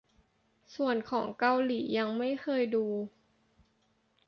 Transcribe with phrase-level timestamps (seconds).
[0.75, 2.85] ส่วนของเกาหลียังไม่เคยดู